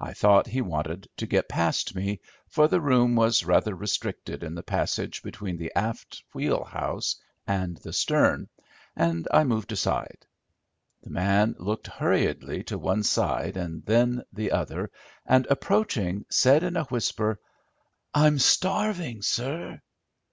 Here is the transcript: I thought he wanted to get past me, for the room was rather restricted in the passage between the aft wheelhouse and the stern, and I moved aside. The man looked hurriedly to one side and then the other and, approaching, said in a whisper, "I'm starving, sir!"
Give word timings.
I 0.00 0.14
thought 0.14 0.48
he 0.48 0.60
wanted 0.60 1.06
to 1.18 1.28
get 1.28 1.48
past 1.48 1.94
me, 1.94 2.18
for 2.48 2.66
the 2.66 2.80
room 2.80 3.14
was 3.14 3.44
rather 3.44 3.72
restricted 3.72 4.42
in 4.42 4.56
the 4.56 4.64
passage 4.64 5.22
between 5.22 5.58
the 5.58 5.70
aft 5.76 6.24
wheelhouse 6.34 7.14
and 7.46 7.76
the 7.76 7.92
stern, 7.92 8.48
and 8.96 9.28
I 9.32 9.44
moved 9.44 9.70
aside. 9.70 10.26
The 11.02 11.10
man 11.10 11.54
looked 11.56 11.86
hurriedly 11.86 12.64
to 12.64 12.78
one 12.78 13.04
side 13.04 13.56
and 13.56 13.86
then 13.86 14.24
the 14.32 14.50
other 14.50 14.90
and, 15.24 15.46
approaching, 15.48 16.26
said 16.30 16.64
in 16.64 16.76
a 16.76 16.82
whisper, 16.82 17.38
"I'm 18.12 18.40
starving, 18.40 19.22
sir!" 19.22 19.80